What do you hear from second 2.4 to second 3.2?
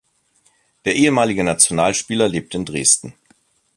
in Dresden.